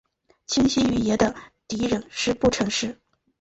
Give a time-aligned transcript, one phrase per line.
[0.47, 1.35] 清晰语言的
[1.67, 2.99] 敌人是不诚实。